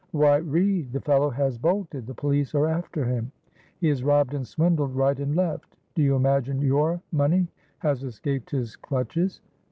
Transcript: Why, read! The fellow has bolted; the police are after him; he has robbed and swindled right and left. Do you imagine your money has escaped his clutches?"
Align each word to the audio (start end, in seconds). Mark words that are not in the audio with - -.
Why, 0.13 0.37
read! 0.37 0.93
The 0.93 0.99
fellow 1.01 1.29
has 1.29 1.59
bolted; 1.59 2.07
the 2.07 2.15
police 2.15 2.55
are 2.55 2.65
after 2.65 3.05
him; 3.05 3.31
he 3.79 3.87
has 3.89 4.03
robbed 4.03 4.33
and 4.33 4.47
swindled 4.47 4.95
right 4.95 5.19
and 5.19 5.35
left. 5.35 5.77
Do 5.93 6.01
you 6.01 6.15
imagine 6.15 6.59
your 6.59 6.99
money 7.11 7.47
has 7.77 8.01
escaped 8.03 8.49
his 8.49 8.75
clutches?" 8.75 9.41